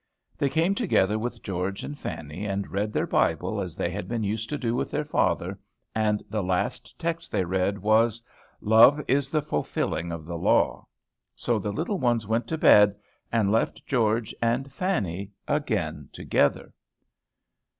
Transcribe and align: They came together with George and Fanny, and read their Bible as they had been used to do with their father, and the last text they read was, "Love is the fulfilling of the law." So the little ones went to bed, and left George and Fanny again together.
They 0.35 0.49
came 0.49 0.73
together 0.73 1.19
with 1.19 1.43
George 1.43 1.83
and 1.83 1.95
Fanny, 1.95 2.43
and 2.47 2.71
read 2.71 2.91
their 2.91 3.05
Bible 3.05 3.61
as 3.61 3.75
they 3.75 3.91
had 3.91 4.07
been 4.07 4.23
used 4.23 4.49
to 4.49 4.57
do 4.57 4.73
with 4.73 4.89
their 4.89 5.03
father, 5.05 5.59
and 5.93 6.23
the 6.27 6.41
last 6.41 6.97
text 6.97 7.31
they 7.31 7.43
read 7.45 7.77
was, 7.77 8.23
"Love 8.61 8.99
is 9.07 9.29
the 9.29 9.43
fulfilling 9.43 10.11
of 10.11 10.25
the 10.25 10.39
law." 10.39 10.87
So 11.35 11.59
the 11.59 11.71
little 11.71 11.99
ones 11.99 12.25
went 12.25 12.47
to 12.47 12.57
bed, 12.57 12.95
and 13.31 13.51
left 13.51 13.85
George 13.85 14.33
and 14.41 14.73
Fanny 14.73 15.29
again 15.47 16.09
together. 16.11 16.73